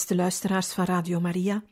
[0.00, 1.64] Beste luisteraars van Radio Maria,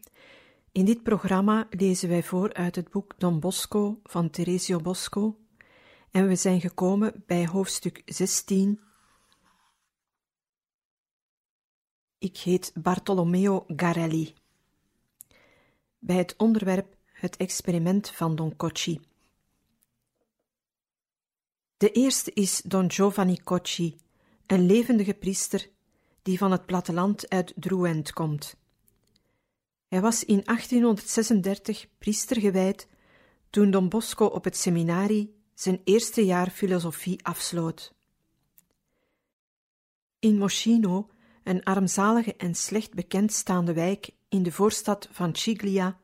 [0.73, 5.39] in dit programma lezen wij voor uit het boek Don Bosco van Teresio Bosco
[6.11, 8.81] en we zijn gekomen bij hoofdstuk 16.
[12.19, 14.35] Ik heet Bartolomeo Garelli.
[15.99, 19.01] Bij het onderwerp Het experiment van Don Cocci.
[21.77, 23.97] De eerste is Don Giovanni Cocci,
[24.47, 25.77] een levendige priester
[26.29, 28.57] die van het platteland uit Drouent komt.
[29.87, 32.89] Hij was in 1836 priester gewijd
[33.51, 37.95] toen Don Bosco op het seminarie zijn eerste jaar filosofie afsloot.
[40.19, 41.11] In Moschino,
[41.43, 46.01] een armzalige en slecht bekendstaande wijk in de voorstad van Ciglia,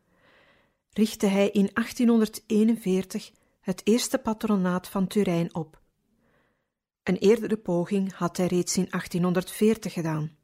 [0.91, 3.31] richtte hij in 1841
[3.61, 5.83] het eerste patronaat van Turijn op
[7.05, 10.37] een eerdere poging had hij reeds in 1840 gedaan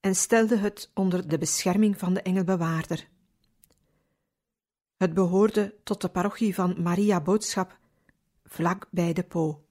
[0.00, 3.08] en stelde het onder de bescherming van de engelbewaarder.
[4.96, 7.78] Het behoorde tot de parochie van Maria Boodschap,
[8.44, 9.64] vlak bij de Po.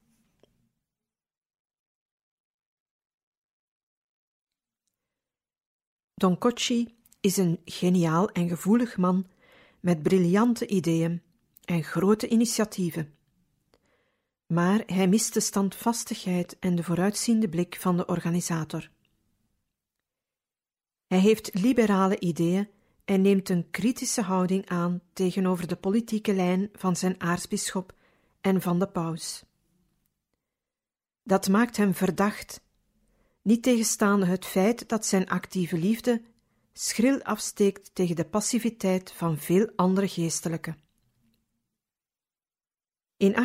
[6.14, 9.26] Don Cocci is een geniaal en gevoelig man
[9.80, 11.22] met briljante ideeën
[11.64, 13.14] en grote initiatieven
[14.46, 18.90] maar hij mist de standvastigheid en de vooruitziende blik van de organisator.
[21.06, 22.68] Hij heeft liberale ideeën
[23.04, 27.94] en neemt een kritische houding aan tegenover de politieke lijn van zijn aartsbisschop
[28.40, 29.44] en van de paus.
[31.22, 32.60] Dat maakt hem verdacht,
[33.42, 36.22] niet tegenstaande het feit dat zijn actieve liefde
[36.72, 40.83] schril afsteekt tegen de passiviteit van veel andere geestelijken.
[43.16, 43.36] In 1849-50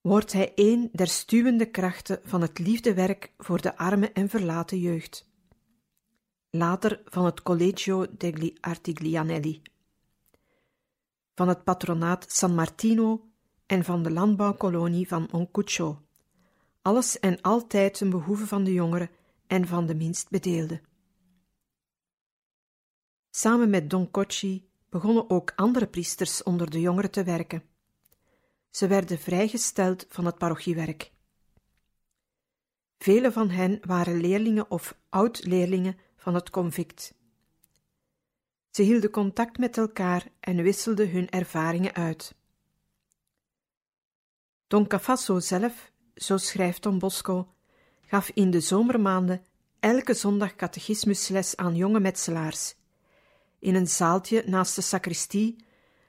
[0.00, 5.32] wordt hij een der stuwende krachten van het liefdewerk voor de arme en verlaten jeugd.
[6.50, 9.62] Later van het Collegio degli Artiglianelli,
[11.34, 13.28] van het patronaat San Martino
[13.66, 16.02] en van de landbouwkolonie van Moncuccio.
[16.82, 19.10] Alles en altijd een behoeve van de jongeren
[19.46, 20.80] en van de minst bedeelden.
[23.30, 27.62] Samen met Don Cocci begonnen ook andere priesters onder de jongeren te werken.
[28.70, 31.12] Ze werden vrijgesteld van het parochiewerk.
[32.98, 37.14] Vele van hen waren leerlingen of oud-leerlingen van het convict.
[38.70, 42.34] Ze hielden contact met elkaar en wisselden hun ervaringen uit.
[44.66, 47.54] Don Cafasso zelf, zo schrijft Don Bosco,
[48.06, 49.44] gaf in de zomermaanden
[49.80, 52.74] elke zondag catechismusles aan jonge metselaars
[53.64, 55.56] in een zaaltje naast de sacristie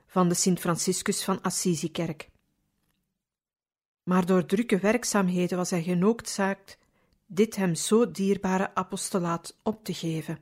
[0.07, 2.29] van de Sint-Franciscus van Assisi-kerk.
[4.03, 6.77] Maar door drukke werkzaamheden was hij genoodzaakt
[7.25, 10.38] dit hem zo dierbare apostolaat op te geven.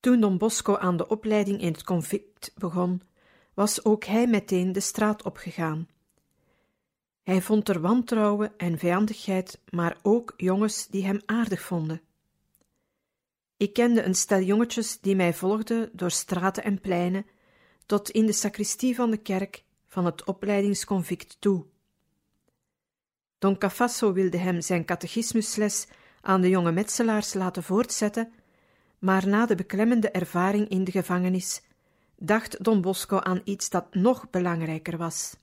[0.00, 3.02] Toen Don Bosco aan de opleiding in het convict begon,
[3.54, 5.88] was ook hij meteen de straat opgegaan.
[7.22, 12.00] Hij vond er wantrouwen en vijandigheid, maar ook jongens die hem aardig vonden.
[13.64, 17.26] Ik kende een stel jongetjes die mij volgden door straten en pleinen,
[17.86, 21.64] tot in de sacristie van de kerk van het opleidingsconvict toe.
[23.38, 25.86] Don Cafasso wilde hem zijn catechismusles
[26.20, 28.32] aan de jonge metselaars laten voortzetten,
[28.98, 31.62] maar na de beklemmende ervaring in de gevangenis
[32.16, 35.36] dacht Don Bosco aan iets dat nog belangrijker was.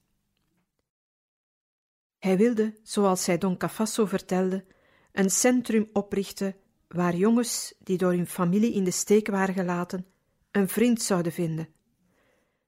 [2.18, 4.66] Hij wilde, zoals hij Don Cafasso vertelde,
[5.12, 6.56] een centrum oprichten
[6.94, 10.06] waar jongens die door hun familie in de steek waren gelaten,
[10.52, 11.68] een vriend zouden vinden,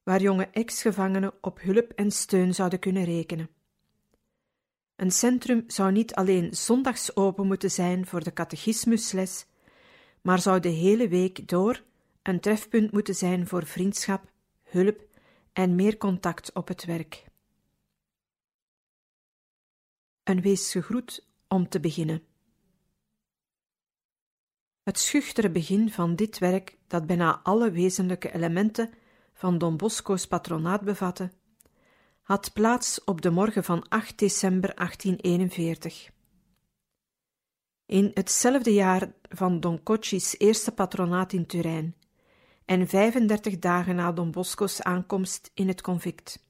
[0.04, 3.50] waar jonge ex-gevangenen op hulp en steun zouden kunnen rekenen.
[4.96, 9.46] Een centrum zou niet alleen zondags open moeten zijn voor de catechismusles,
[10.22, 11.84] maar zou de hele week door
[12.22, 14.32] een trefpunt moeten zijn voor vriendschap,
[14.64, 15.08] hulp
[15.54, 17.26] en meer contact op het werk.
[20.24, 22.33] Een wees gegroet om te beginnen.
[24.84, 28.94] Het schuchtere begin van dit werk, dat bijna alle wezenlijke elementen
[29.34, 31.32] van Don Bosco's patronaat bevatte,
[32.22, 36.12] had plaats op de morgen van 8 december 1841.
[37.86, 41.96] In hetzelfde jaar van Don Cocci's eerste patronaat in Turijn
[42.66, 46.46] en 35 dagen na Don Bosco's aankomst in het convict.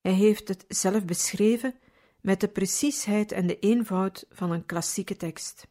[0.00, 1.74] Hij heeft het zelf beschreven
[2.20, 5.66] met de preciesheid en de eenvoud van een klassieke tekst.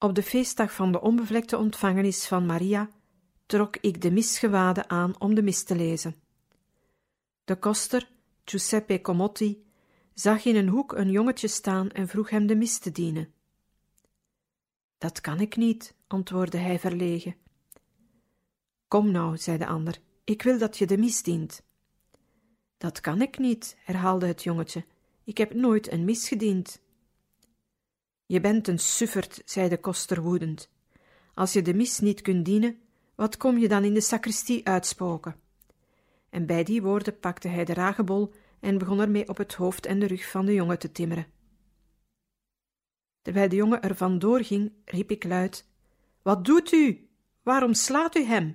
[0.00, 2.90] Op de feestdag van de onbevlekte ontvangenis van Maria
[3.46, 6.14] trok ik de misgewaden aan om de mis te lezen.
[7.44, 8.10] De koster,
[8.44, 9.64] Giuseppe Comotti,
[10.14, 13.32] zag in een hoek een jongetje staan en vroeg hem de mis te dienen.
[14.98, 17.36] Dat kan ik niet, antwoordde hij verlegen.
[18.88, 21.62] Kom nou, zei de ander, ik wil dat je de mis dient.
[22.76, 24.84] Dat kan ik niet, herhaalde het jongetje.
[25.24, 26.80] Ik heb nooit een mis gediend.
[28.28, 30.70] Je bent een sufferd, zei de koster woedend.
[31.34, 32.80] Als je de mis niet kunt dienen,
[33.14, 35.36] wat kom je dan in de sacristie uitspoken?
[36.30, 39.98] En bij die woorden pakte hij de ragebol en begon ermee op het hoofd en
[39.98, 41.26] de rug van de jongen te timmeren.
[43.22, 45.66] Terwijl de jongen er vandoor ging, riep ik luid:
[46.22, 47.08] Wat doet u?
[47.42, 48.54] Waarom slaat u hem?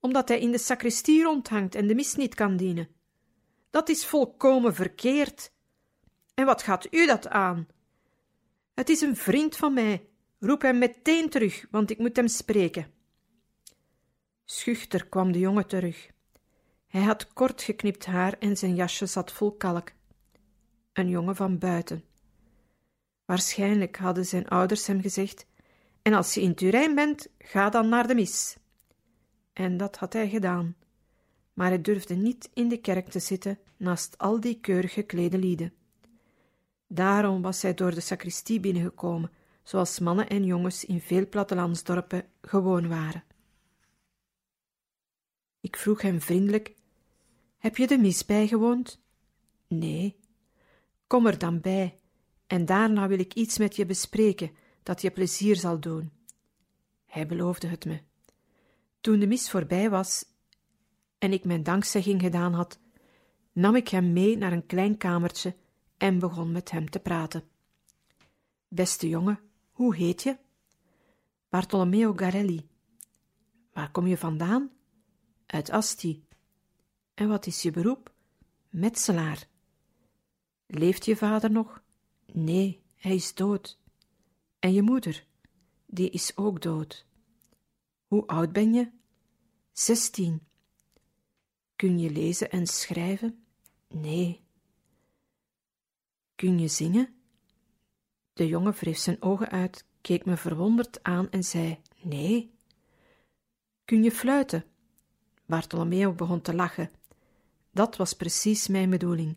[0.00, 2.88] Omdat hij in de sacristie rondhangt en de mis niet kan dienen.
[3.70, 5.52] Dat is volkomen verkeerd.
[6.34, 7.68] En wat gaat u dat aan?
[8.78, 10.06] Het is een vriend van mij.
[10.38, 12.86] Roep hem meteen terug, want ik moet hem spreken.
[14.44, 16.10] Schuchter kwam de jongen terug.
[16.86, 19.92] Hij had kort geknipt haar en zijn jasje zat vol kalk.
[20.92, 22.04] Een jongen van buiten.
[23.24, 25.46] Waarschijnlijk hadden zijn ouders hem gezegd:
[26.02, 28.56] En als je in Turijn bent, ga dan naar de mis.
[29.52, 30.76] En dat had hij gedaan.
[31.52, 35.77] Maar hij durfde niet in de kerk te zitten naast al die keurig geklede lieden.
[36.88, 39.30] Daarom was hij door de sacristie binnengekomen,
[39.62, 43.24] zoals mannen en jongens in veel plattelandsdorpen gewoon waren.
[45.60, 46.74] Ik vroeg hem vriendelijk:
[47.58, 49.00] Heb je de mis bijgewoond?
[49.66, 50.16] Nee.
[51.06, 51.98] Kom er dan bij,
[52.46, 54.50] en daarna wil ik iets met je bespreken
[54.82, 56.12] dat je plezier zal doen.
[57.06, 58.00] Hij beloofde het me.
[59.00, 60.24] Toen de mis voorbij was
[61.18, 62.78] en ik mijn dankzegging gedaan had,
[63.52, 65.54] nam ik hem mee naar een klein kamertje
[65.98, 67.48] en begon met hem te praten.
[68.68, 69.40] Beste jongen,
[69.70, 70.36] hoe heet je?
[71.48, 72.68] Bartolomeo Garelli.
[73.72, 74.70] Waar kom je vandaan?
[75.46, 76.26] Uit Asti.
[77.14, 78.12] En wat is je beroep?
[78.68, 79.48] Metselaar.
[80.66, 81.82] Leeft je vader nog?
[82.32, 83.78] Nee, hij is dood.
[84.58, 85.26] En je moeder?
[85.86, 87.06] Die is ook dood.
[88.06, 88.90] Hoe oud ben je?
[89.72, 90.46] Zestien.
[91.76, 93.44] Kun je lezen en schrijven?
[93.88, 94.47] Nee.
[96.38, 97.14] Kun je zingen?
[98.32, 102.54] De jongen wreef zijn ogen uit, keek me verwonderd aan en zei: Nee.
[103.84, 104.64] Kun je fluiten?
[105.46, 106.90] Bartolomeo begon te lachen.
[107.70, 109.36] Dat was precies mijn bedoeling.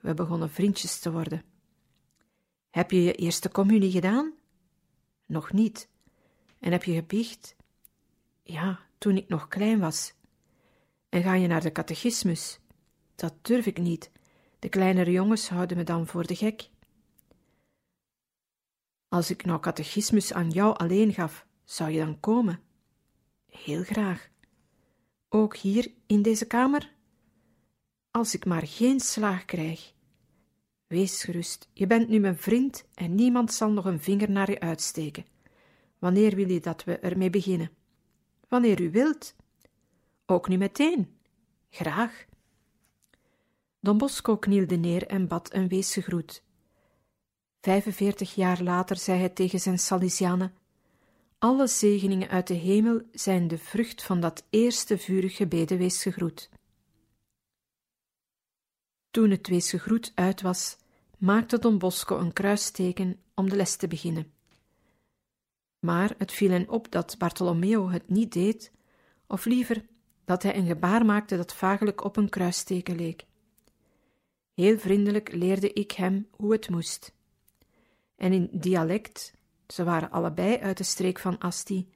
[0.00, 1.42] We begonnen vriendjes te worden.
[2.70, 4.32] Heb je je eerste communie gedaan?
[5.26, 5.88] Nog niet.
[6.58, 7.56] En heb je gebiecht?
[8.42, 10.14] Ja, toen ik nog klein was.
[11.08, 12.58] En ga je naar de catechismus?
[13.14, 14.10] Dat durf ik niet.
[14.58, 16.70] De kleinere jongens houden me dan voor de gek.
[19.08, 22.60] Als ik nou catechismus aan jou alleen gaf, zou je dan komen?
[23.46, 24.28] Heel graag.
[25.28, 26.92] Ook hier in deze kamer?
[28.10, 29.92] Als ik maar geen slaag krijg.
[30.86, 34.60] Wees gerust, je bent nu mijn vriend en niemand zal nog een vinger naar je
[34.60, 35.26] uitsteken.
[35.98, 37.70] Wanneer wil je dat we ermee beginnen?
[38.48, 39.34] Wanneer u wilt.
[40.26, 41.18] Ook nu meteen.
[41.70, 42.26] Graag.
[43.80, 46.42] Don Bosco knielde neer en bad een weesgegroet.
[47.60, 50.54] Vijfenveertig jaar later zei hij tegen zijn Salesianen:
[51.38, 56.50] Alle zegeningen uit de hemel zijn de vrucht van dat eerste vurig gebeden weesgegroet.
[59.10, 60.76] Toen het weesgegroet uit was,
[61.18, 64.32] maakte Don Bosco een kruisteken om de les te beginnen.
[65.78, 68.72] Maar het viel hen op dat Bartolomeo het niet deed,
[69.26, 69.86] of liever
[70.24, 73.26] dat hij een gebaar maakte dat vagelijk op een kruisteken leek.
[74.58, 77.12] Heel vriendelijk leerde ik hem hoe het moest.
[78.16, 79.34] En in dialect,
[79.66, 81.88] ze waren allebei uit de streek van Asti,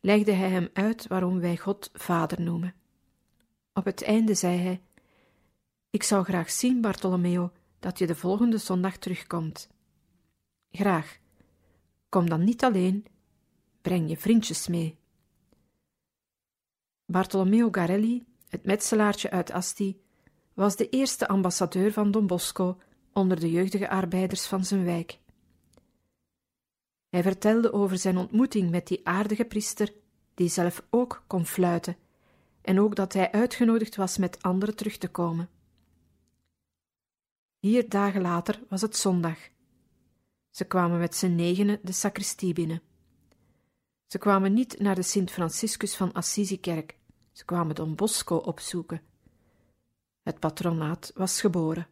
[0.00, 2.74] legde hij hem uit waarom wij God Vader noemen.
[3.72, 4.82] Op het einde zei hij:
[5.90, 9.68] Ik zou graag zien, Bartolomeo, dat je de volgende zondag terugkomt.
[10.70, 11.18] Graag.
[12.08, 13.06] Kom dan niet alleen,
[13.82, 14.96] breng je vriendjes mee.
[17.04, 20.03] Bartolomeo Garelli, het metselaartje uit Asti,
[20.54, 22.78] was de eerste ambassadeur van Don Bosco
[23.12, 25.18] onder de jeugdige arbeiders van zijn wijk.
[27.08, 29.92] Hij vertelde over zijn ontmoeting met die aardige priester
[30.34, 31.96] die zelf ook kon fluiten,
[32.60, 35.48] en ook dat hij uitgenodigd was met anderen terug te komen.
[37.60, 39.38] Vier dagen later was het zondag.
[40.50, 42.82] Ze kwamen met z'n negenen de sacristie binnen.
[44.06, 46.96] Ze kwamen niet naar de Sint Franciscus van Assisi-kerk,
[47.32, 49.13] ze kwamen Don Bosco opzoeken.
[50.24, 51.86] Het patronaat was geboren.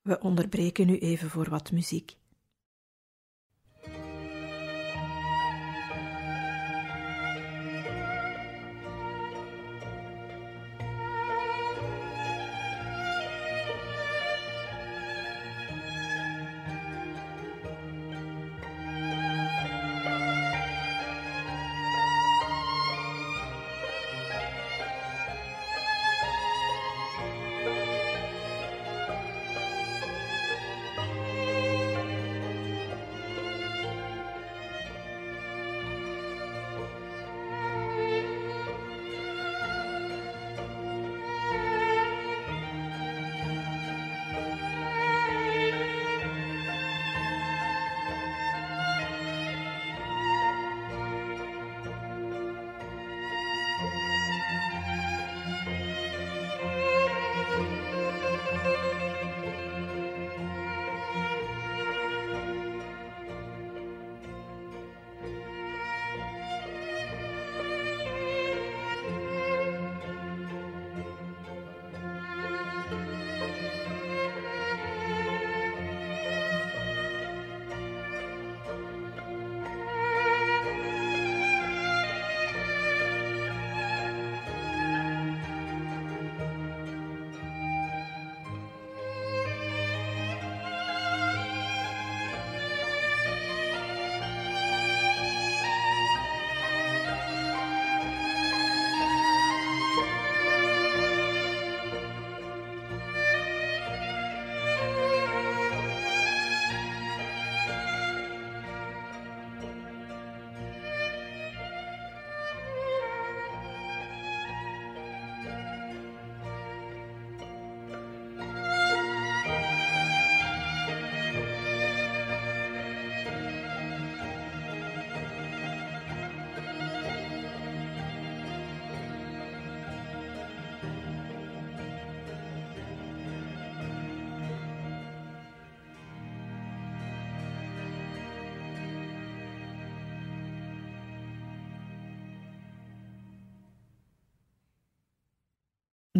[0.00, 2.16] We onderbreken nu even voor wat muziek.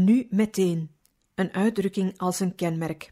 [0.03, 0.91] Nu meteen,
[1.35, 3.11] een uitdrukking als een kenmerk.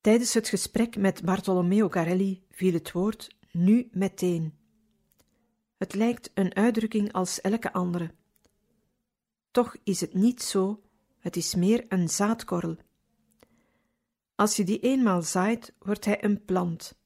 [0.00, 4.58] Tijdens het gesprek met Bartolomeo Carelli viel het woord nu meteen.
[5.76, 8.14] Het lijkt een uitdrukking als elke andere.
[9.50, 10.82] Toch is het niet zo,
[11.18, 12.76] het is meer een zaadkorrel.
[14.34, 16.98] Als je die eenmaal zaait, wordt hij een plant.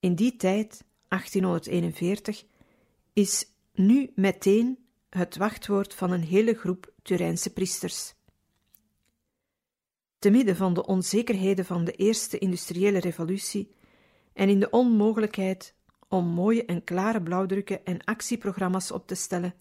[0.00, 2.44] In die tijd, 1841,
[3.12, 4.83] is nu meteen
[5.16, 8.14] het wachtwoord van een hele groep Turijnse priesters.
[10.18, 13.74] Te midden van de onzekerheden van de eerste industriële revolutie
[14.32, 15.74] en in de onmogelijkheid
[16.08, 19.54] om mooie en klare blauwdrukken en actieprogramma's op te stellen,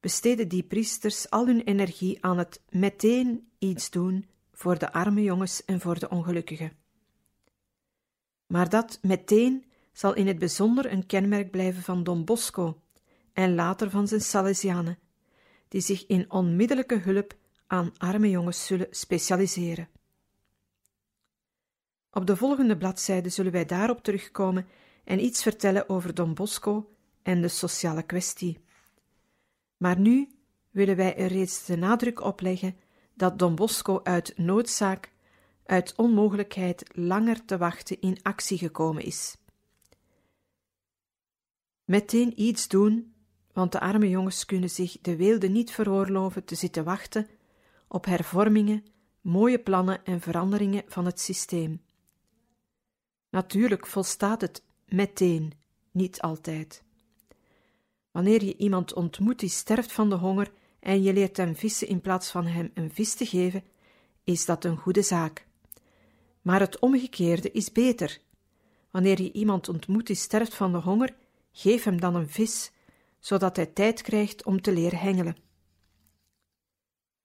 [0.00, 5.64] besteden die priesters al hun energie aan het meteen iets doen voor de arme jongens
[5.64, 6.72] en voor de ongelukkigen.
[8.46, 12.80] Maar dat meteen zal in het bijzonder een kenmerk blijven van Don Bosco,
[13.32, 14.98] en later van zijn Salesianen,
[15.68, 19.88] die zich in onmiddellijke hulp aan arme jongens zullen specialiseren.
[22.10, 24.66] Op de volgende bladzijde zullen wij daarop terugkomen
[25.04, 28.58] en iets vertellen over Don Bosco en de sociale kwestie.
[29.76, 30.28] Maar nu
[30.70, 32.76] willen wij er reeds de nadruk op leggen
[33.14, 35.12] dat Don Bosco uit noodzaak,
[35.64, 39.36] uit onmogelijkheid langer te wachten in actie gekomen is.
[41.84, 43.14] Meteen iets doen
[43.52, 47.28] want de arme jongens kunnen zich de weelde niet veroorloven te zitten wachten
[47.88, 48.84] op hervormingen,
[49.20, 51.82] mooie plannen en veranderingen van het systeem.
[53.30, 55.52] Natuurlijk volstaat het meteen,
[55.90, 56.82] niet altijd.
[58.10, 62.00] Wanneer je iemand ontmoet die sterft van de honger en je leert hem vissen in
[62.00, 63.64] plaats van hem een vis te geven,
[64.24, 65.46] is dat een goede zaak.
[66.42, 68.20] Maar het omgekeerde is beter.
[68.90, 71.14] Wanneer je iemand ontmoet die sterft van de honger,
[71.52, 72.70] geef hem dan een vis
[73.20, 75.36] zodat hij tijd krijgt om te leren hengelen.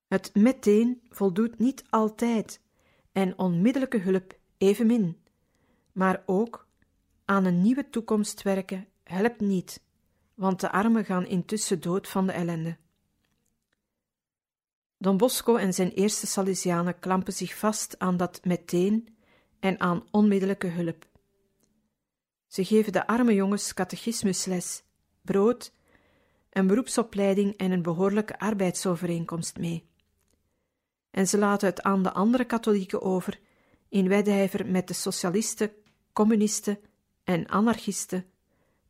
[0.08, 2.62] Het meteen voldoet niet altijd
[3.12, 5.18] en onmiddellijke hulp evenmin,
[5.92, 6.66] maar ook
[7.26, 9.84] Aan een nieuwe toekomst werken helpt niet,
[10.34, 12.78] want de armen gaan intussen dood van de ellende.
[14.98, 19.18] Don Bosco en zijn eerste Salesianen klampen zich vast aan dat meteen
[19.60, 21.08] en aan onmiddellijke hulp.
[22.48, 24.84] Ze geven de arme jongens catechismusles,
[25.22, 25.74] brood,
[26.56, 29.90] een beroepsopleiding en een behoorlijke arbeidsovereenkomst mee.
[31.12, 33.40] En ze laten het aan de andere katholieken over
[33.90, 35.72] in wedijver met de socialisten,
[36.14, 36.80] communisten
[37.24, 38.26] en anarchisten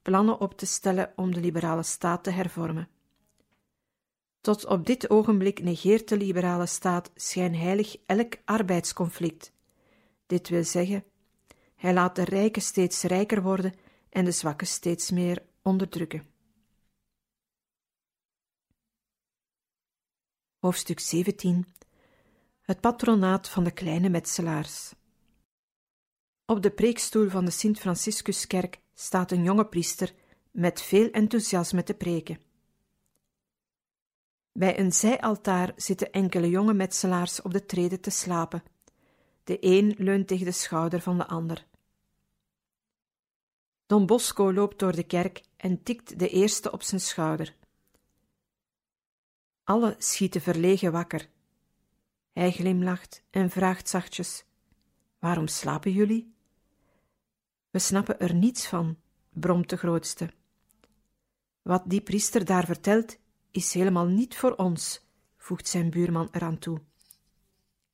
[0.02, 2.88] plannen op te stellen om de liberale staat te hervormen.
[4.42, 9.54] Tot op dit ogenblik negeert de liberale staat schijnheilig elk arbeidsconflict.
[10.26, 11.04] Dit wil zeggen,
[11.76, 13.74] hij laat de rijken steeds rijker worden
[14.10, 16.35] en de zwakken steeds meer onderdrukken.
[20.66, 21.74] Hoofdstuk 17
[22.62, 24.94] Het patronaat van de kleine metselaars.
[26.46, 30.14] Op de preekstoel van de Sint-Franciscuskerk staat een jonge priester
[30.52, 32.40] met veel enthousiasme te preken.
[34.52, 38.64] Bij een zijaltaar zitten enkele jonge metselaars op de treden te slapen.
[39.44, 41.66] De een leunt tegen de schouder van de ander.
[43.86, 47.56] Don Bosco loopt door de kerk en tikt de eerste op zijn schouder.
[49.66, 51.30] Alle schieten verlegen wakker.
[52.34, 54.46] Hij glimlacht en vraagt zachtjes:
[55.20, 56.34] Waarom slapen jullie?
[57.70, 58.98] We snappen er niets van,
[59.30, 60.34] bromt de grootste.
[61.62, 63.18] Wat die priester daar vertelt,
[63.52, 65.06] is helemaal niet voor ons,
[65.38, 66.82] voegt zijn buurman eraan toe.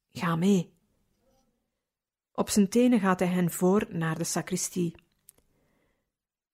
[0.10, 0.74] Ga mee.
[2.32, 4.96] Op zijn tenen gaat hij hen voor naar de sacristie.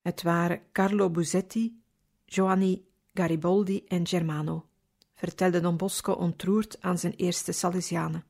[0.01, 1.81] Het waren Carlo Buzetti,
[2.25, 4.69] Giovanni Garibaldi en Germano,
[5.17, 8.24] vertelde Don Bosco ontroerd aan zijn eerste Salesianen.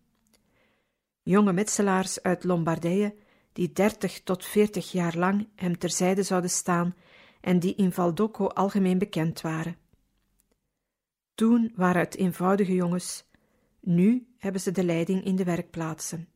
[1.22, 3.16] Jonge metselaars uit Lombardije,
[3.54, 6.96] die dertig tot veertig jaar lang hem terzijde zouden staan
[7.42, 9.78] en die in Valdocco algemeen bekend waren.
[11.34, 13.24] Toen waren het eenvoudige jongens,
[13.80, 16.30] nu hebben ze de leiding in de werkplaatsen.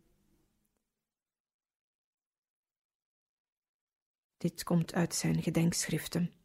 [4.37, 6.40] Dit komt uit zijn gedenkschriften.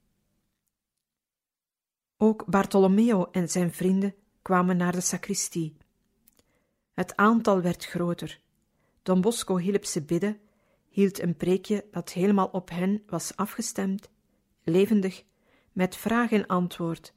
[2.16, 5.76] Ook Bartolomeo en zijn vrienden kwamen naar de sacristie.
[6.94, 8.40] Het aantal werd groter.
[9.02, 10.40] Don Bosco hielp ze bidden,
[10.88, 14.08] hield een preekje dat helemaal op hen was afgestemd,
[14.62, 15.24] levendig,
[15.72, 17.12] met vraag en antwoord,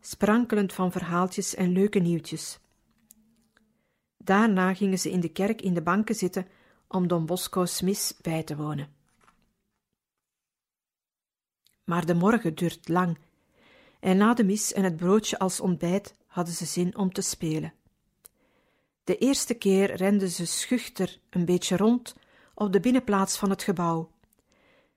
[0.00, 2.58] sprankelend van verhaaltjes en leuke nieuwtjes.
[4.16, 6.46] Daarna gingen ze in de kerk in de banken zitten
[6.88, 8.88] om Don Bosco's mis bij te wonen.
[11.84, 13.18] Maar de morgen duurt lang,
[14.04, 17.72] en na de mis en het broodje als ontbijt hadden ze zin om te spelen.
[19.04, 22.14] De eerste keer renden ze schuchter een beetje rond
[22.54, 24.10] op de binnenplaats van het gebouw,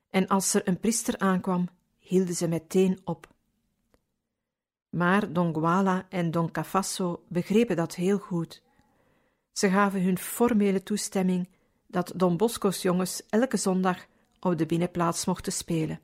[0.10, 3.28] en als er een priester aankwam, hielden ze meteen op.
[4.90, 8.62] Maar Don Guala en Don Cafasso begrepen dat heel goed.
[9.52, 11.50] Ze gaven hun formele toestemming
[11.86, 14.06] dat Don Bosco's jongens elke zondag
[14.40, 16.00] op de binnenplaats mochten spelen.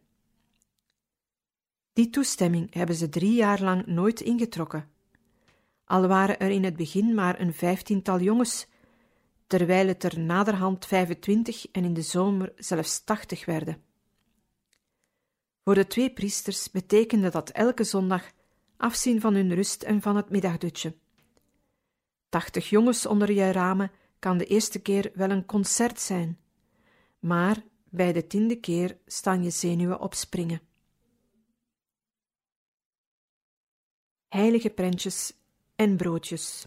[1.93, 4.89] Die toestemming hebben ze drie jaar lang nooit ingetrokken.
[5.85, 8.67] Al waren er in het begin maar een vijftiental jongens,
[9.47, 13.81] terwijl het er naderhand 25 en in de zomer zelfs 80 werden.
[15.63, 18.31] Voor de twee priesters betekende dat elke zondag
[18.77, 20.95] afzien van hun rust en van het middagdutje.
[22.29, 26.39] Tachtig jongens onder je ramen kan de eerste keer wel een concert zijn,
[27.19, 30.61] maar bij de tiende keer staan je zenuwen op springen.
[34.33, 35.33] Heilige prentjes
[35.75, 36.65] en broodjes.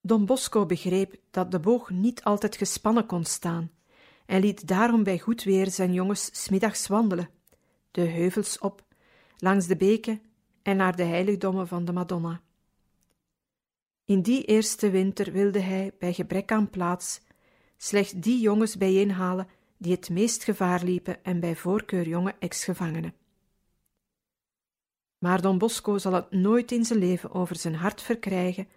[0.00, 3.70] Don Bosco begreep dat de boog niet altijd gespannen kon staan
[4.26, 7.30] en liet daarom bij goed weer zijn jongens smiddags wandelen,
[7.90, 8.84] de heuvels op,
[9.36, 10.20] langs de beken
[10.62, 12.40] en naar de heiligdommen van de Madonna.
[14.04, 17.20] In die eerste winter wilde hij, bij gebrek aan plaats,
[17.76, 23.23] slechts die jongens bijeenhalen die het meest gevaar liepen en bij voorkeur jonge ex-gevangenen.
[25.24, 28.68] Maar Don Bosco zal het nooit in zijn leven over zijn hart verkrijgen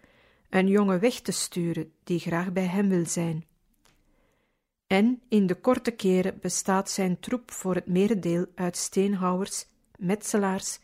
[0.49, 3.45] een jongen weg te sturen die graag bij hem wil zijn.
[4.87, 9.65] En in de korte keren bestaat zijn troep voor het merendeel uit steenhouwers,
[9.97, 10.79] metselaars,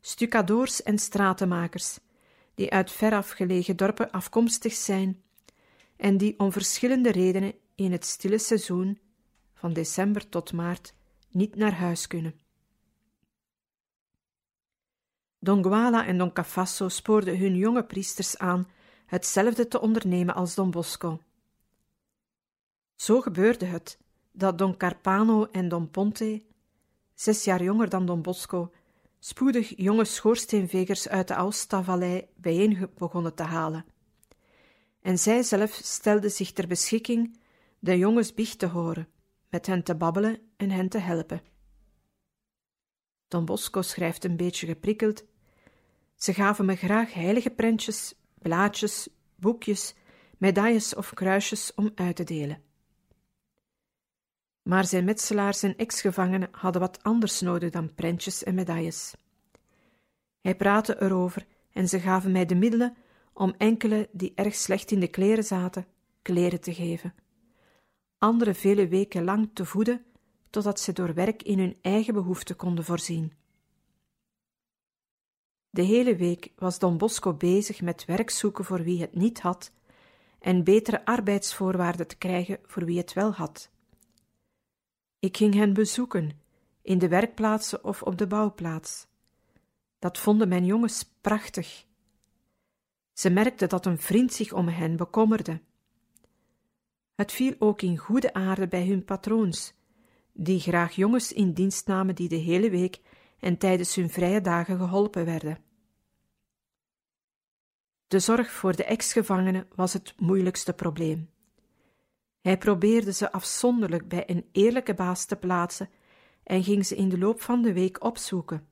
[0.00, 1.98] stucadoors en stratenmakers,
[2.54, 5.22] die uit verafgelegen dorpen afkomstig zijn
[5.96, 8.98] en die om verschillende redenen in het stille seizoen,
[9.54, 10.94] van december tot maart,
[11.30, 12.47] niet naar huis kunnen.
[15.38, 18.68] Don Guala en Don Cafasso spoorden hun jonge priesters aan
[19.06, 21.20] hetzelfde te ondernemen als Don Bosco.
[22.94, 23.98] Zo gebeurde het
[24.32, 26.42] dat Don Carpano en Don Ponte,
[27.14, 28.72] zes jaar jonger dan Don Bosco,
[29.18, 33.84] spoedig jonge schoorsteenvegers uit de Aosta-vallei bijeen begonnen te halen.
[35.00, 37.38] En zij zelf stelde zich ter beschikking
[37.78, 39.08] de jongens biecht te horen,
[39.50, 41.40] met hen te babbelen en hen te helpen.
[43.28, 45.24] Don Bosco schrijft een beetje geprikkeld.
[46.14, 49.94] Ze gaven me graag heilige prentjes, blaadjes, boekjes,
[50.38, 52.62] medailles of kruisjes om uit te delen.
[54.62, 59.14] Maar zijn metselaars en ex-gevangenen hadden wat anders nodig dan prentjes en medailles.
[60.40, 62.96] Hij praatte erover en ze gaven mij de middelen
[63.32, 65.86] om enkele die erg slecht in de kleren zaten,
[66.22, 67.14] kleren te geven.
[68.18, 70.04] Anderen vele weken lang te voeden,
[70.50, 73.32] totdat ze door werk in hun eigen behoeften konden voorzien.
[75.70, 79.72] De hele week was Don Bosco bezig met werk zoeken voor wie het niet had
[80.38, 83.70] en betere arbeidsvoorwaarden te krijgen voor wie het wel had.
[85.18, 86.40] Ik ging hen bezoeken,
[86.82, 89.06] in de werkplaatsen of op de bouwplaats.
[89.98, 91.86] Dat vonden mijn jongens prachtig.
[93.12, 95.60] Ze merkten dat een vriend zich om hen bekommerde.
[97.14, 99.74] Het viel ook in goede aarde bij hun patroons,
[100.40, 103.00] die graag jongens in dienst namen die de hele week
[103.38, 105.58] en tijdens hun vrije dagen geholpen werden.
[108.08, 111.30] De zorg voor de ex-gevangenen was het moeilijkste probleem.
[112.40, 115.90] Hij probeerde ze afzonderlijk bij een eerlijke baas te plaatsen
[116.42, 118.66] en ging ze in de loop van de week opzoeken.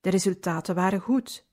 [0.00, 1.46] De resultaten waren goed.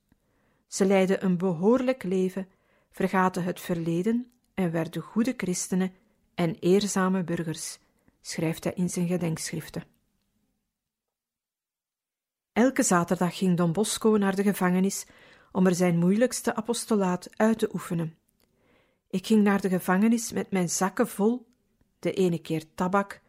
[0.67, 2.49] Ze leidden een behoorlijk leven,
[2.91, 5.93] vergaten het verleden en werden goede christenen
[6.35, 7.79] en eerzame burgers,
[8.29, 9.83] schrijft hij in zijn gedenkschriften.
[12.53, 15.05] Elke zaterdag ging Don Bosco naar de gevangenis
[15.51, 18.17] om er zijn moeilijkste apostolaat uit te oefenen.
[19.09, 21.47] Ik ging naar de gevangenis met mijn zakken vol,
[21.99, 23.21] de ene keer tabak,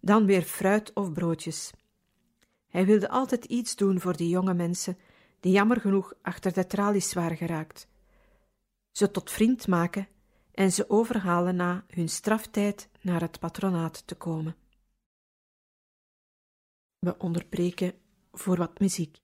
[0.00, 1.72] dan weer fruit of broodjes.
[2.68, 4.98] Hij wilde altijd iets doen voor die jonge mensen
[5.40, 7.88] die jammer genoeg achter de tralies waren geraakt.
[8.90, 10.08] Ze tot vriend maken
[10.58, 14.56] en ze overhalen na hun straftijd naar het patronaat te komen.
[16.98, 17.94] We onderbreken
[18.32, 19.16] voor wat muziek.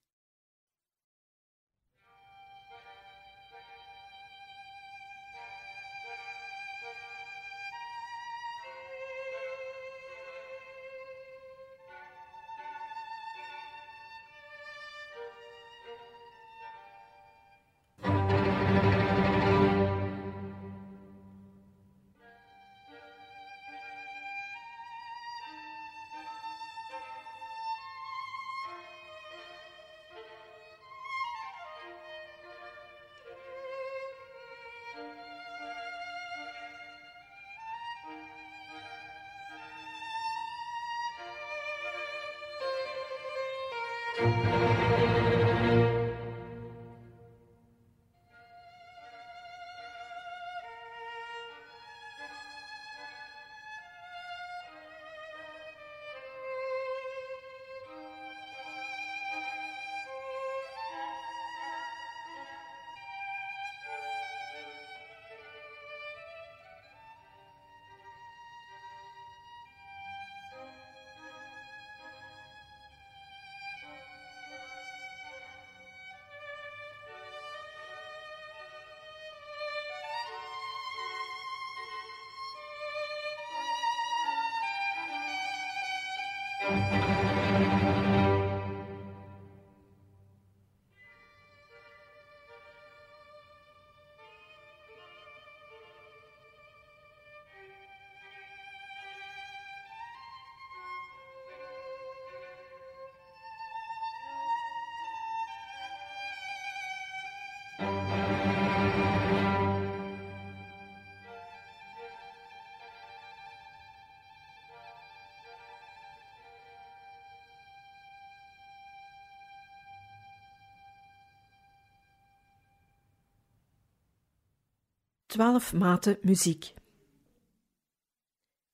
[125.35, 126.75] Twaalf maten muziek.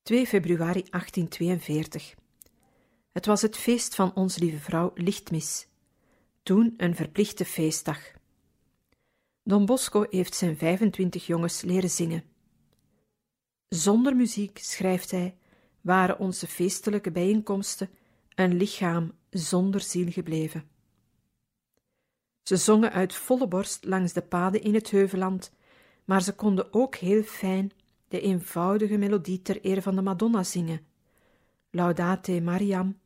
[0.03, 2.15] 2 februari 1842.
[3.13, 5.69] Het was het feest van onze lieve vrouw Lichtmis,
[6.43, 7.99] toen een verplichte feestdag.
[9.43, 12.25] Don Bosco heeft zijn 25 jongens leren zingen.
[13.69, 15.37] Zonder muziek, schrijft hij,
[15.81, 17.91] waren onze feestelijke bijeenkomsten
[18.35, 20.71] een lichaam zonder ziel gebleven.
[22.43, 25.53] Ze zongen uit volle borst langs de paden in het heuvelland
[26.11, 27.73] maar ze konden ook heel fijn
[28.09, 30.87] de eenvoudige melodie ter eer van de Madonna zingen,
[31.71, 32.99] Laudate Mariam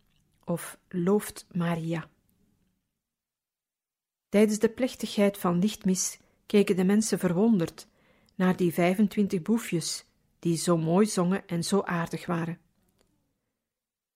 [0.45, 2.09] of Looft Maria.
[4.29, 7.89] Tijdens de plechtigheid van lichtmis keken de mensen verwonderd
[8.35, 10.07] naar die 25 boefjes
[10.39, 12.59] die zo mooi zongen en zo aardig waren.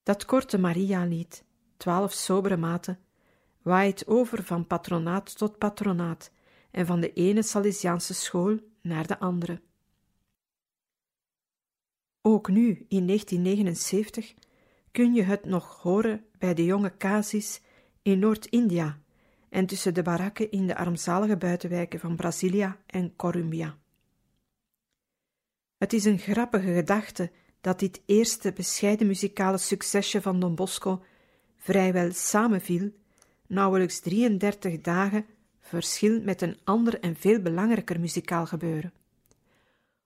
[0.03, 1.45] Dat korte Maria-lied,
[1.77, 2.99] twaalf sobere maten,
[3.63, 6.31] waait over van patronaat tot patronaat
[6.71, 9.61] en van de ene Salesiaanse school naar de andere.
[12.23, 14.35] Ook nu, in 1979,
[14.91, 17.61] kun je het nog horen bij de jonge Kazis
[18.03, 18.99] in Noord-India
[19.49, 23.79] en tussen de barakken in de armzalige buitenwijken van Brasilia en Columbia.
[25.79, 31.05] Het is een grappige gedachte dat dit eerste bescheiden muzikale succesje van Don Bosco
[31.57, 32.93] vrijwel samenviel,
[33.47, 35.27] nauwelijks 33 dagen
[35.69, 38.93] verschil met een ander en veel belangrijker muzikaal gebeuren.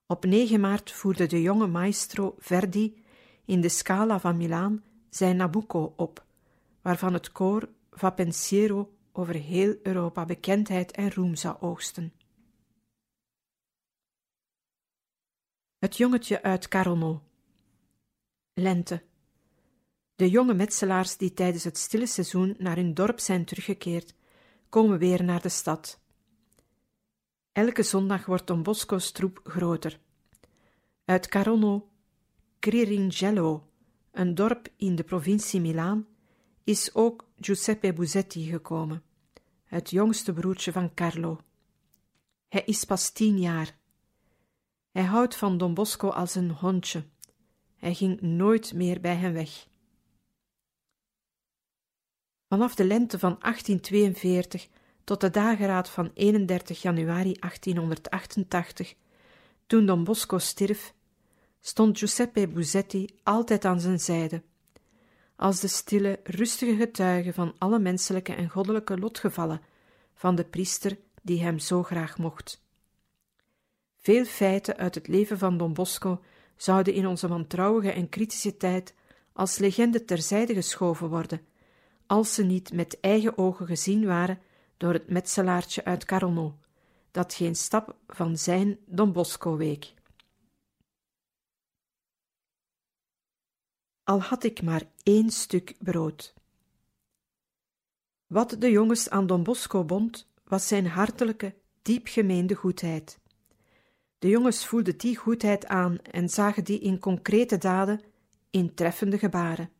[0.07, 3.05] Op 9 maart voerde de jonge maestro Verdi
[3.44, 6.25] in de Scala van Milaan zijn Nabucco op,
[6.83, 12.12] waarvan het koor Va Pensiero over heel Europa bekendheid en roem zou oogsten.
[15.79, 17.22] Het jongetje uit Carono.
[18.55, 19.03] Lente.
[20.14, 24.14] De jonge metselaars die tijdens het stille seizoen naar hun dorp zijn teruggekeerd,
[24.73, 26.01] komen weer naar de stad.
[27.53, 30.01] Elke zondag wordt Don Bosco's troep groter.
[31.05, 31.89] Uit Carono,
[32.59, 33.69] Criringello,
[34.11, 36.07] een dorp in de provincie Milaan,
[36.65, 39.03] is ook Giuseppe Buzetti gekomen,
[39.65, 41.41] het jongste broertje van Carlo.
[42.49, 43.77] Hij is pas tien jaar.
[44.91, 47.05] Hij houdt van Don Bosco als een hondje.
[47.77, 49.67] Hij ging nooit meer bij hem weg.
[52.53, 54.69] Vanaf de lente van 1842
[55.05, 58.95] tot de dageraad van 31 januari 1888,
[59.67, 60.95] toen Don Bosco stierf,
[61.61, 64.43] stond Giuseppe Buzetti altijd aan zijn zijde,
[65.37, 69.61] als de stille, rustige getuige van alle menselijke en goddelijke lotgevallen
[70.15, 72.65] van de priester die hem zo graag mocht.
[73.97, 76.23] Veel feiten uit het leven van Don Bosco
[76.57, 78.95] zouden in onze wantrouwige en kritische tijd
[79.33, 81.41] als legende terzijde geschoven worden,
[82.12, 84.40] als ze niet met eigen ogen gezien waren
[84.77, 86.59] door het metselaartje uit Carono,
[87.11, 89.94] dat geen stap van zijn Don Bosco week.
[94.03, 96.35] Al had ik maar één stuk brood.
[98.27, 103.18] Wat de jongens aan Don Bosco bond, was zijn hartelijke, diepgemeende goedheid.
[104.18, 108.01] De jongens voelden die goedheid aan en zagen die in concrete daden,
[108.51, 109.70] in treffende gebaren.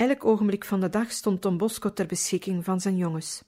[0.00, 3.42] Elk ogenblik van de dag stond Don Bosco ter beschikking van zijn jongens.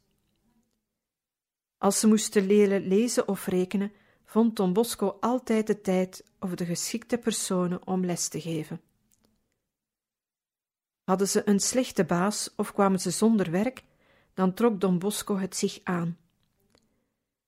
[1.79, 3.93] Als ze moesten leren lezen of rekenen,
[4.25, 8.81] vond Don Bosco altijd de tijd of de geschikte personen om les te geven.
[11.05, 13.85] Hadden ze een slechte baas of kwamen ze zonder werk,
[14.35, 16.19] dan trok Don Bosco het zich aan.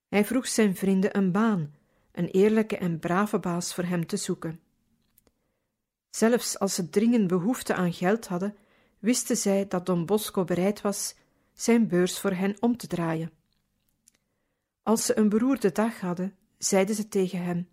[0.08, 1.74] Hij vroeg zijn vrienden een baan,
[2.12, 4.60] een eerlijke en brave baas voor hem te zoeken.
[6.10, 8.56] Zelfs als ze dringend behoefte aan geld hadden,
[9.04, 11.14] wisten zij dat Don Bosco bereid was
[11.52, 13.30] zijn beurs voor hen om te draaien.
[14.82, 17.68] Als ze een beroerde dag hadden, zeiden ze tegen hem: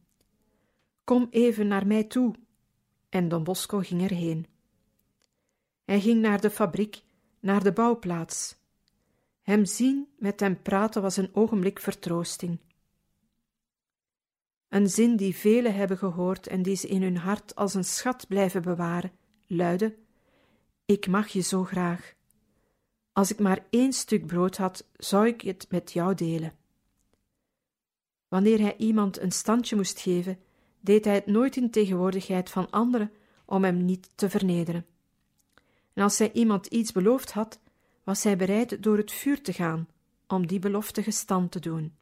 [1.04, 2.36] Kom even naar mij toe.
[3.10, 4.48] En Don Bosco ging erheen.
[5.84, 7.04] Hij ging naar de fabriek,
[7.40, 8.56] naar de bouwplaats.
[9.42, 12.60] Hem zien, met hem praten was een ogenblik vertroosting.
[14.70, 18.28] Een zin die velen hebben gehoord en die ze in hun hart als een schat
[18.28, 19.12] blijven bewaren,
[19.48, 19.96] luidde:
[20.92, 22.14] Ik mag je zo graag.
[23.12, 26.54] Als ik maar één stuk brood had, zou ik het met jou delen.
[28.28, 30.40] Wanneer hij iemand een standje moest geven,
[30.80, 33.12] deed hij het nooit in tegenwoordigheid van anderen
[33.46, 34.86] om hem niet te vernederen.
[35.94, 37.60] En als hij iemand iets beloofd had,
[38.04, 39.88] was hij bereid door het vuur te gaan
[40.28, 41.96] om die belofte gestand te doen.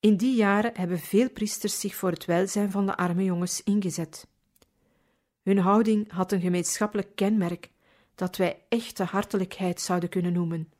[0.00, 4.26] In die jaren hebben veel priesters zich voor het welzijn van de arme jongens ingezet.
[5.48, 7.70] Hun houding had een gemeenschappelijk kenmerk
[8.14, 10.72] dat wij echte hartelijkheid zouden kunnen noemen.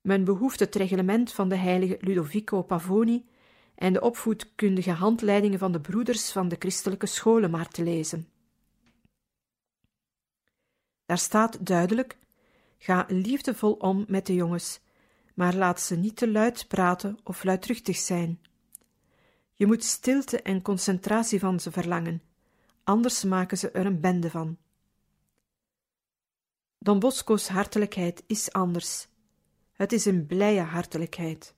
[0.00, 3.28] Men behoeft het reglement van de heilige Ludovico Pavoni
[3.74, 8.28] en de opvoedkundige handleidingen van de broeders van de christelijke scholen maar te lezen.
[11.06, 12.18] Daar staat duidelijk:
[12.78, 14.80] ga liefdevol om met de jongens,
[15.34, 18.40] maar laat ze niet te luid praten of luidruchtig zijn.
[19.54, 22.22] Je moet stilte en concentratie van ze verlangen,
[22.84, 24.58] anders maken ze er een bende van.
[26.78, 29.08] Don Bosco's hartelijkheid is anders.
[29.72, 31.54] Het is een blije hartelijkheid.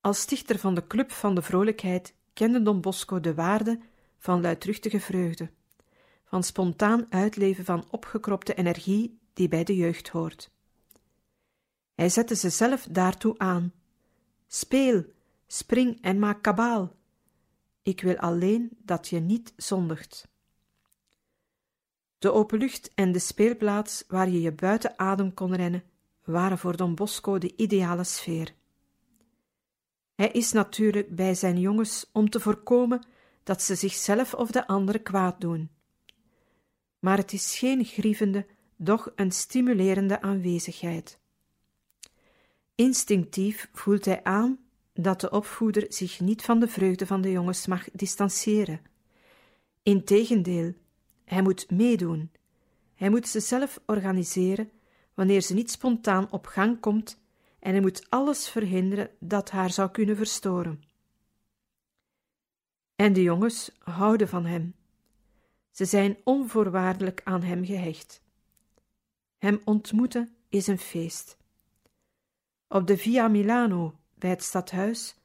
[0.00, 3.80] Als stichter van de Club van de Vrolijkheid kende Don Bosco de waarde
[4.18, 5.50] van luidruchtige vreugde,
[6.24, 10.50] van spontaan uitleven van opgekropte energie die bij de jeugd hoort.
[11.94, 13.72] Hij zette ze zelf daartoe aan.
[14.46, 15.04] Speel,
[15.46, 16.94] spring en maak kabaal.
[17.84, 20.28] Ik wil alleen dat je niet zondigt.
[22.18, 25.84] De open lucht en de speelplaats waar je je buiten adem kon rennen,
[26.24, 28.54] waren voor Don Bosco de ideale sfeer.
[30.14, 33.06] Hij is natuurlijk bij zijn jongens om te voorkomen
[33.42, 35.70] dat ze zichzelf of de anderen kwaad doen.
[36.98, 41.18] Maar het is geen grievende, doch een stimulerende aanwezigheid.
[42.74, 44.63] Instinctief voelt hij aan
[44.94, 48.80] dat de opvoeder zich niet van de vreugde van de jongens mag distancieren.
[49.82, 50.74] Integendeel,
[51.24, 52.30] hij moet meedoen.
[52.94, 54.70] Hij moet ze zelf organiseren
[55.14, 57.20] wanneer ze niet spontaan op gang komt
[57.58, 60.82] en hij moet alles verhinderen dat haar zou kunnen verstoren.
[62.96, 64.74] En de jongens houden van hem.
[65.70, 68.22] Ze zijn onvoorwaardelijk aan hem gehecht.
[69.38, 71.36] Hem ontmoeten is een feest.
[72.68, 75.16] Op de Via Milano, bij het stadhuis,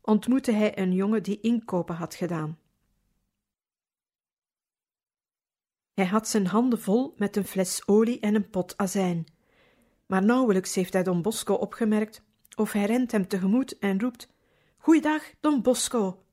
[0.00, 2.58] ontmoette hij een jongen die inkopen had gedaan.
[5.94, 9.26] Hij had zijn handen vol met een fles olie en een pot azijn,
[10.06, 12.22] maar nauwelijks heeft hij Don Bosco opgemerkt
[12.56, 14.28] of hij rent hem tegemoet en roept:
[14.76, 16.24] Goeiedag, Don Bosco!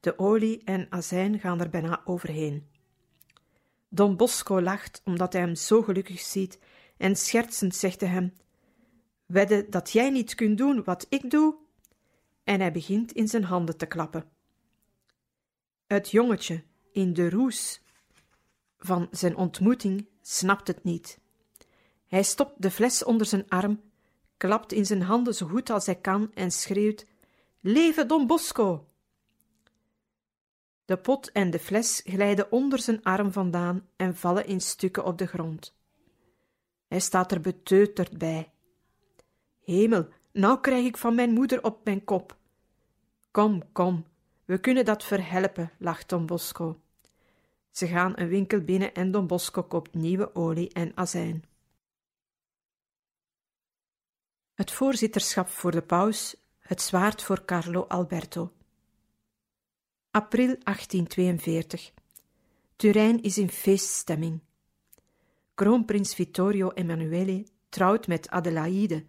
[0.00, 2.68] De olie en azijn gaan er bijna overheen.
[3.88, 6.58] Don Bosco lacht omdat hij hem zo gelukkig ziet
[6.96, 8.32] en schertsend zegt hij hem:
[9.32, 11.56] Wedde dat jij niet kunt doen wat ik doe?
[12.44, 14.30] En hij begint in zijn handen te klappen.
[15.86, 17.82] Het jongetje in de roes
[18.78, 21.18] van zijn ontmoeting snapt het niet.
[22.06, 23.80] Hij stopt de fles onder zijn arm,
[24.36, 27.06] klapt in zijn handen zo goed als hij kan en schreeuwt:
[27.60, 28.86] Leven Don Bosco!
[30.84, 35.18] De pot en de fles glijden onder zijn arm vandaan en vallen in stukken op
[35.18, 35.76] de grond.
[36.88, 38.51] Hij staat er beteuterd bij.
[39.64, 42.36] Hemel, nou krijg ik van mijn moeder op mijn kop.
[43.30, 44.04] Kom, kom,
[44.44, 46.80] we kunnen dat verhelpen, lacht Don Bosco.
[47.70, 51.44] Ze gaan een winkel binnen en Don Bosco koopt nieuwe olie en azijn.
[54.54, 58.52] Het voorzitterschap voor de paus, het zwaard voor Carlo Alberto.
[60.10, 61.92] April 1842.
[62.76, 64.40] Turijn is in feeststemming.
[65.54, 69.04] Kroonprins Vittorio Emanuele trouwt met Adelaide,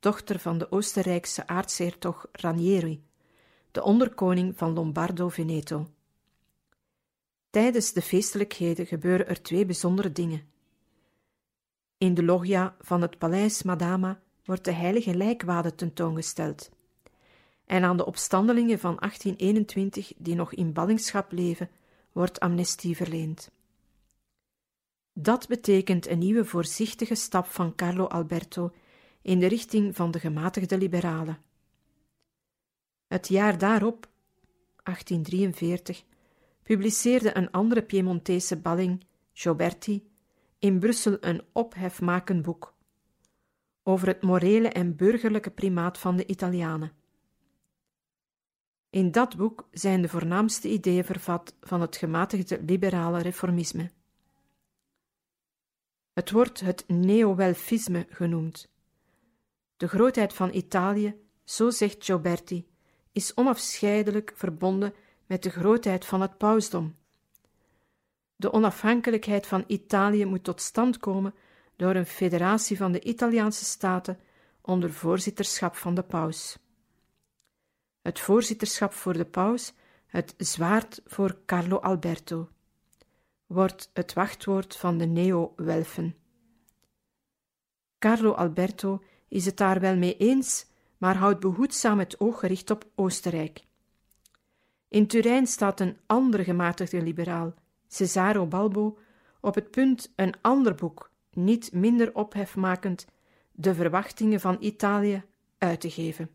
[0.00, 3.02] dochter van de Oostenrijkse aartshertog Ranieri,
[3.70, 5.86] de onderkoning van Lombardo-Veneto.
[7.50, 10.42] Tijdens de feestelijkheden gebeuren er twee bijzondere dingen.
[11.98, 16.70] In de loggia van het paleis Madama wordt de heilige lijkwade tentoongesteld.
[17.64, 21.70] En aan de opstandelingen van 1821 die nog in ballingschap leven,
[22.12, 23.50] wordt amnestie verleend.
[25.12, 28.72] Dat betekent een nieuwe voorzichtige stap van Carlo Alberto
[29.22, 31.38] in de richting van de gematigde liberalen.
[33.06, 34.08] Het jaar daarop,
[34.82, 36.04] 1843,
[36.62, 40.10] publiceerde een andere Piemontese balling, Gioberti,
[40.58, 42.74] in Brussel een ophefmakend boek
[43.82, 46.92] over het morele en burgerlijke primaat van de Italianen.
[48.90, 53.90] In dat boek zijn de voornaamste ideeën vervat van het gematigde liberale reformisme.
[56.12, 58.68] Het wordt het neo-welfisme genoemd.
[59.80, 62.68] De grootheid van Italië, zo zegt Gioberti,
[63.12, 64.94] is onafscheidelijk verbonden
[65.26, 66.96] met de grootheid van het pausdom.
[68.36, 71.34] De onafhankelijkheid van Italië moet tot stand komen
[71.76, 74.20] door een federatie van de Italiaanse staten
[74.60, 76.58] onder voorzitterschap van de paus.
[78.02, 79.72] Het voorzitterschap voor de paus,
[80.06, 82.48] het zwaard voor Carlo Alberto,
[83.46, 86.16] wordt het wachtwoord van de neo-welfen.
[87.98, 90.66] Carlo Alberto is het daar wel mee eens,
[90.98, 93.64] maar houdt behoedzaam het oog gericht op Oostenrijk.
[94.88, 97.54] In Turijn staat een andere gematigde liberaal,
[97.88, 98.98] Cesaro Balbo,
[99.40, 103.06] op het punt een ander boek, niet minder ophefmakend,
[103.52, 105.24] de verwachtingen van Italië
[105.58, 106.30] uit te geven.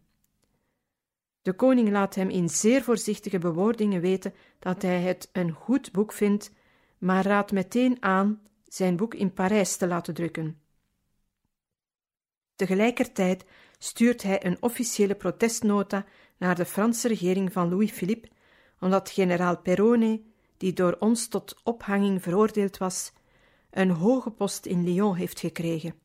[1.42, 6.12] De koning laat hem in zeer voorzichtige bewoordingen weten dat hij het een goed boek
[6.12, 6.52] vindt,
[6.98, 10.60] maar raadt meteen aan zijn boek in Parijs te laten drukken.
[12.56, 13.46] Tegelijkertijd
[13.78, 16.06] stuurt hij een officiële protestnota
[16.38, 18.30] naar de Franse regering van Louis-Philippe,
[18.80, 20.22] omdat generaal Perrone,
[20.58, 23.12] die door ons tot ophanging veroordeeld was,
[23.70, 25.96] een hoge post in Lyon heeft gekregen.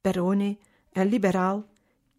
[0.00, 0.58] Perrone,
[0.92, 1.66] een liberaal,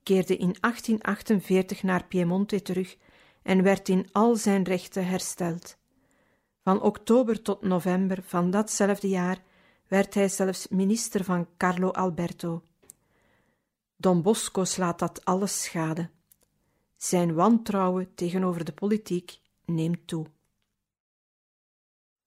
[0.04, 2.98] keerde in 1848 naar Piemonte terug
[3.42, 5.78] en werd in al zijn rechten hersteld.
[6.62, 9.44] Van oktober tot november van datzelfde jaar
[9.88, 12.64] werd hij zelfs minister van Carlo Alberto.
[13.96, 16.10] Don Bosco slaat dat alles schade.
[16.98, 20.26] Zijn wantrouwen tegenover de politiek neemt toe.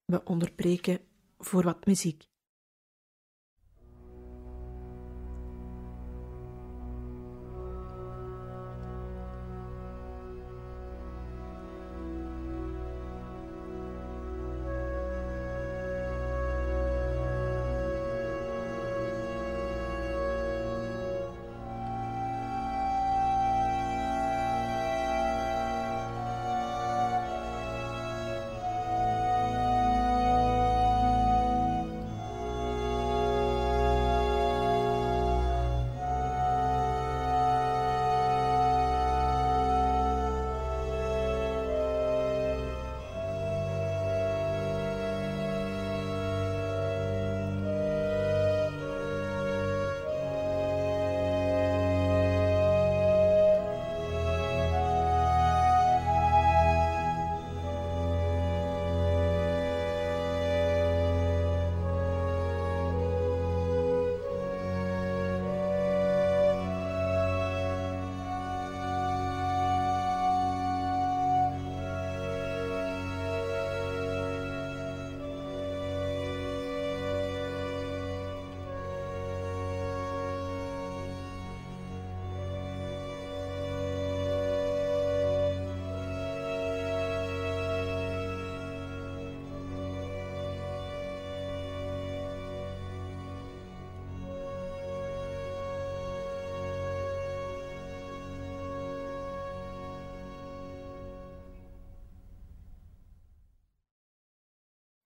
[0.05, 1.01] We onderbreken
[1.39, 2.28] voor wat muziek.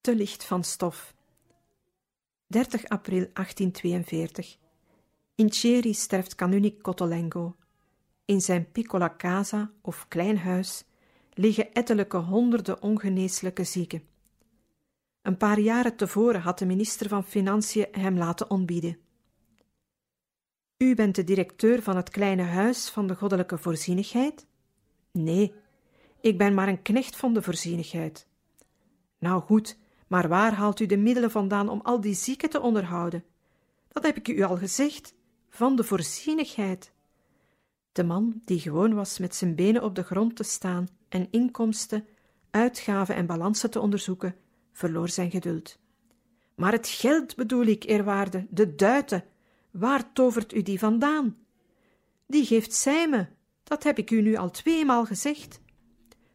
[0.02, 1.14] Te licht van stof.
[2.46, 4.58] 30 april 1842.
[5.34, 7.56] In Chieri sterft kanunik Cotolengo.
[8.24, 10.84] In zijn piccola casa of klein huis
[11.32, 14.02] liggen ettelijke honderden ongeneeslijke zieken.
[15.22, 18.98] Een paar jaren tevoren had de minister van Financiën hem laten ontbieden.
[20.76, 24.46] U bent de directeur van het kleine huis van de goddelijke voorzienigheid?
[25.12, 25.54] Nee,
[26.20, 28.26] ik ben maar een knecht van de voorzienigheid.
[29.18, 29.80] Nou goed,
[30.12, 33.24] maar waar haalt u de middelen vandaan om al die zieken te onderhouden?
[33.88, 35.14] Dat heb ik u al gezegd,
[35.48, 36.92] van de voorzienigheid.
[37.92, 42.06] De man, die gewoon was met zijn benen op de grond te staan en inkomsten,
[42.50, 44.36] uitgaven en balansen te onderzoeken,
[44.72, 45.78] verloor zijn geduld.
[46.54, 49.24] Maar het geld bedoel ik, eerwaarde, de duiten,
[49.70, 51.36] waar tovert u die vandaan?
[52.26, 53.26] Die geeft zij me,
[53.64, 55.60] dat heb ik u nu al tweemaal gezegd.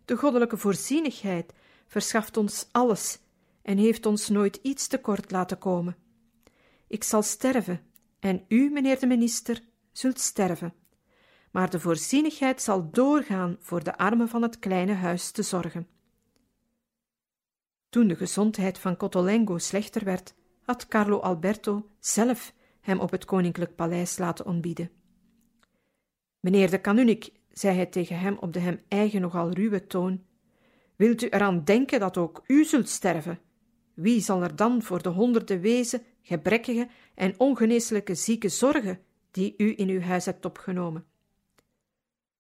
[0.06, 1.54] De goddelijke voorzienigheid
[1.88, 3.20] verschaft ons alles
[3.68, 5.96] en heeft ons nooit iets tekort laten komen.
[6.88, 7.82] Ik zal sterven,
[8.20, 10.74] en u, meneer de minister, zult sterven.
[11.52, 15.88] Maar de voorzienigheid zal doorgaan voor de armen van het kleine huis te zorgen.
[17.90, 23.76] Toen de gezondheid van Cotolengo slechter werd, had Carlo Alberto zelf hem op het koninklijk
[23.76, 24.92] paleis laten ontbieden.
[26.40, 30.24] Meneer de kanunik, zei hij tegen hem op de hem eigen nogal ruwe toon,
[30.96, 33.40] wilt u eraan denken dat ook u zult sterven?
[33.98, 39.00] Wie zal er dan voor de honderden wezen, gebrekkige en ongeneeslijke zieken zorgen
[39.32, 41.06] die u in uw huis hebt opgenomen?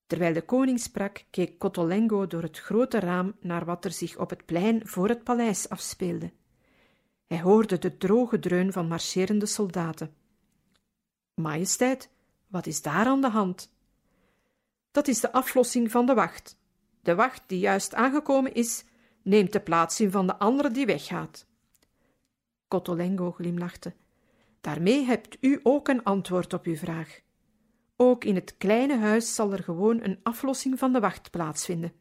[0.07, 4.29] Terwijl de koning sprak, keek Cotolengo door het grote raam naar wat er zich op
[4.29, 6.31] het plein voor het paleis afspeelde.
[7.27, 10.13] Hij hoorde de droge dreun van marcherende soldaten.
[11.33, 12.09] Majesteit,
[12.47, 13.73] wat is daar aan de hand?
[14.91, 16.57] Dat is de aflossing van de wacht.
[17.01, 18.83] De wacht die juist aangekomen is,
[19.21, 21.46] neemt de plaats in van de andere die weggaat.
[22.67, 23.93] Cotolengo glimlachte.
[24.61, 27.19] Daarmee hebt u ook een antwoord op uw vraag.
[27.95, 31.93] Ook in het kleine huis zal er gewoon een aflossing van de wacht plaatsvinden.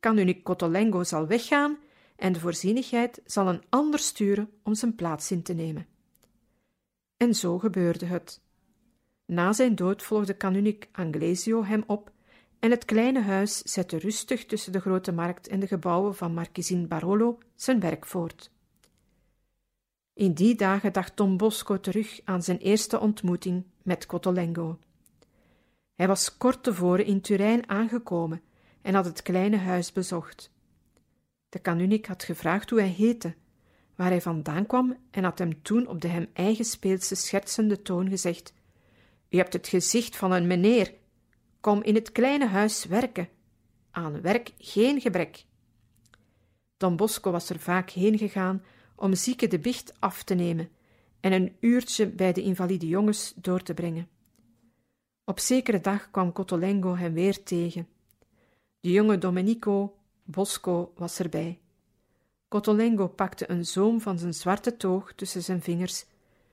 [0.00, 1.78] Kanunik Cotolengo zal weggaan
[2.16, 5.86] en de voorzienigheid zal een ander sturen om zijn plaats in te nemen.
[7.16, 8.42] En zo gebeurde het.
[9.26, 12.12] Na zijn dood volgde kanunik Anglesio hem op
[12.58, 16.88] en het kleine huis zette rustig tussen de grote markt en de gebouwen van markiezin
[16.88, 18.52] Barolo zijn werk voort.
[20.14, 24.78] In die dagen dacht Don Bosco terug aan zijn eerste ontmoeting met Cotolengo.
[25.94, 28.42] Hij was kort tevoren in Turijn aangekomen
[28.82, 30.50] en had het kleine huis bezocht.
[31.48, 33.34] De kanunik had gevraagd hoe hij heette,
[33.94, 38.08] waar hij vandaan kwam en had hem toen op de hem eigen speelse schertsende toon
[38.08, 38.52] gezegd:
[39.28, 40.94] U hebt het gezicht van een meneer.
[41.60, 43.28] Kom in het kleine huis werken.
[43.90, 45.44] Aan werk geen gebrek.
[46.76, 48.62] Don Bosco was er vaak heen gegaan
[48.94, 50.68] om zieken de bicht af te nemen
[51.20, 54.08] en een uurtje bij de invalide jongens door te brengen.
[55.24, 57.88] Op zekere dag kwam Cotolengo hem weer tegen.
[58.80, 61.58] De jonge Domenico Bosco was erbij.
[62.48, 66.04] Cotolengo pakte een zoom van zijn zwarte toog tussen zijn vingers,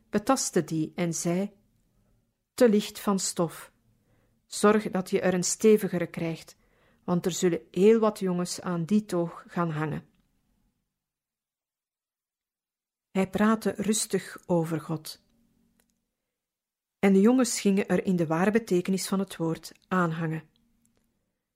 [0.10, 1.52] betastte die en zei:
[2.54, 3.72] Te licht van stof.
[4.46, 6.56] Zorg dat je er een stevigere krijgt,
[7.04, 10.11] want er zullen heel wat jongens aan die toog gaan hangen.
[13.12, 15.22] Hij praatte rustig over God.
[17.00, 20.44] En de jongens gingen er in de ware betekenis van het woord aanhangen.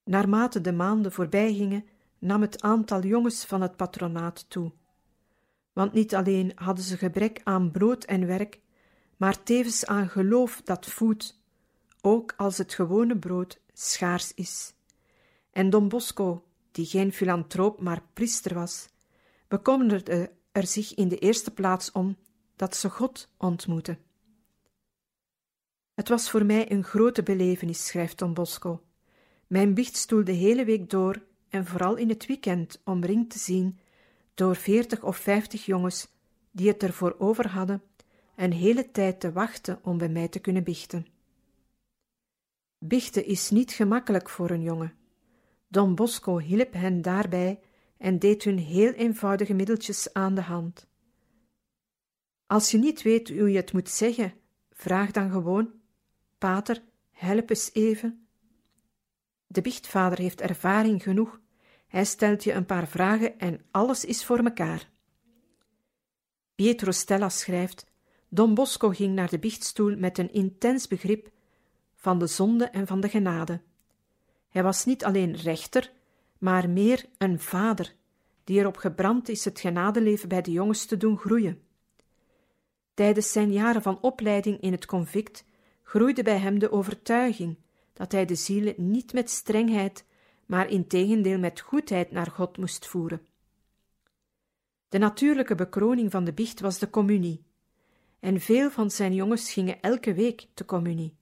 [0.03, 1.85] Naarmate de maanden voorbij gingen,
[2.19, 4.71] nam het aantal jongens van het patronaat toe.
[5.73, 8.59] Want niet alleen hadden ze gebrek aan brood en werk,
[9.17, 11.43] maar tevens aan geloof dat voedt,
[12.01, 14.73] ook als het gewone brood schaars is.
[15.51, 18.89] En Don Bosco, die geen filantroop maar priester was,
[19.47, 22.17] bekommerde er zich in de eerste plaats om
[22.55, 23.99] dat ze God ontmoeten.
[25.93, 28.83] Het was voor mij een grote belevenis, schrijft Don Bosco,
[29.47, 33.79] mijn biechtstoel de hele week door en vooral in het weekend omringd te zien
[34.33, 36.07] door veertig of vijftig jongens
[36.51, 37.83] die het ervoor over hadden
[38.35, 41.05] een hele tijd te wachten om bij mij te kunnen biechten.
[42.77, 44.93] Bichten is niet gemakkelijk voor een jongen.
[45.67, 47.59] Don Bosco hielp hen daarbij
[47.97, 50.87] en deed hun heel eenvoudige middeltjes aan de hand.
[52.47, 54.33] Als je niet weet hoe je het moet zeggen,
[54.71, 55.71] vraag dan gewoon:
[56.37, 58.27] Pater, help eens even.
[59.47, 61.39] De biechtvader heeft ervaring genoeg.
[61.87, 64.89] Hij stelt je een paar vragen en alles is voor mekaar.
[66.55, 67.85] Pietro Stella schrijft:
[68.29, 71.31] Don Bosco ging naar de biechtstoel met een intens begrip
[71.95, 73.61] van de zonde en van de genade.
[74.49, 75.91] Hij was niet alleen rechter,
[76.45, 77.95] maar meer een vader,
[78.43, 81.61] die erop gebrand is het genadeleven bij de jongens te doen groeien.
[82.93, 85.45] Tijdens zijn jaren van opleiding in het convict
[85.83, 87.57] groeide bij hem de overtuiging
[87.93, 90.05] dat hij de zielen niet met strengheid,
[90.45, 93.25] maar integendeel met goedheid naar God moest voeren.
[94.89, 97.43] De natuurlijke bekroning van de biecht was de communie,
[98.19, 101.15] en veel van zijn jongens gingen elke week te communie.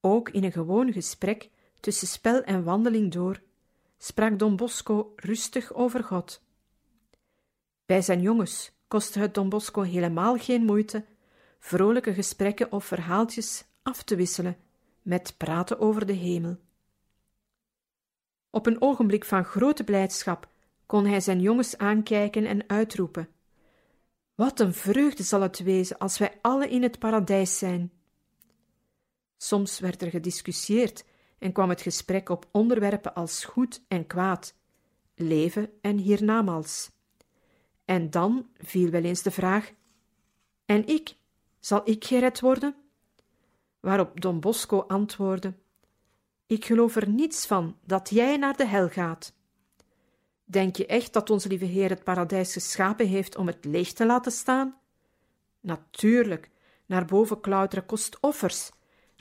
[0.00, 3.42] Ook in een gewoon gesprek tussen spel en wandeling door
[4.04, 6.42] sprak Don Bosco rustig over God.
[7.86, 11.04] Bij zijn jongens kostte het Don Bosco helemaal geen moeite
[11.58, 14.56] vrolijke gesprekken of verhaaltjes af te wisselen
[15.02, 16.56] met praten over de hemel.
[18.50, 20.48] Op een ogenblik van grote blijdschap
[20.86, 23.28] kon hij zijn jongens aankijken en uitroepen:
[24.34, 27.92] Wat een vreugde zal het wezen als wij alle in het paradijs zijn!
[29.36, 31.04] Soms werd er gediscussieerd
[31.38, 34.54] en kwam het gesprek op onderwerpen als goed en kwaad,
[35.14, 36.90] leven en hiernamaals.
[37.84, 39.72] En dan viel wel eens de vraag:
[40.66, 41.16] En ik,
[41.60, 42.74] zal ik gered worden?
[43.80, 45.54] Waarop Don Bosco antwoordde:
[46.46, 49.32] Ik geloof er niets van dat jij naar de hel gaat.
[50.44, 54.06] Denk je echt dat onze lieve Heer het paradijs geschapen heeft om het leeg te
[54.06, 54.78] laten staan?
[55.60, 56.50] Natuurlijk,
[56.86, 58.70] naar boven klauteren kost offers,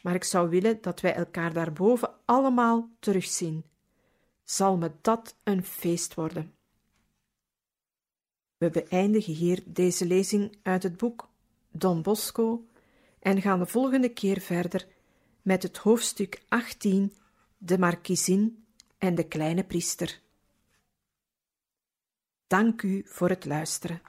[0.04, 3.64] maar ik zou willen dat wij elkaar daarboven allemaal terugzien.
[4.43, 6.54] Zal me dat een feest worden?
[8.58, 11.30] We beëindigen hier deze lezing uit het boek
[11.72, 12.68] Don Bosco
[13.20, 14.88] en gaan de volgende keer verder
[15.41, 17.14] met het hoofdstuk 18,
[17.58, 18.66] de markiezin
[18.97, 20.22] en de kleine priester.
[22.47, 24.01] Dank u voor het luisteren.